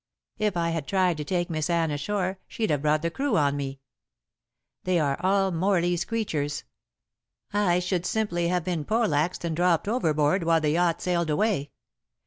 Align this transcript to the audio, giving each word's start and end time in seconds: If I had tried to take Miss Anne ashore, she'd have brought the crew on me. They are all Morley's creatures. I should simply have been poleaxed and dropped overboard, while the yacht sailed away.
If 0.39 0.57
I 0.57 0.71
had 0.71 0.87
tried 0.87 1.17
to 1.17 1.23
take 1.23 1.47
Miss 1.51 1.69
Anne 1.69 1.91
ashore, 1.91 2.39
she'd 2.47 2.71
have 2.71 2.81
brought 2.81 3.03
the 3.03 3.11
crew 3.11 3.37
on 3.37 3.55
me. 3.55 3.81
They 4.83 4.99
are 4.99 5.15
all 5.19 5.51
Morley's 5.51 6.05
creatures. 6.05 6.63
I 7.53 7.77
should 7.77 8.07
simply 8.07 8.47
have 8.47 8.63
been 8.63 8.83
poleaxed 8.83 9.45
and 9.45 9.55
dropped 9.55 9.87
overboard, 9.87 10.43
while 10.43 10.59
the 10.59 10.71
yacht 10.71 11.03
sailed 11.03 11.29
away. 11.29 11.69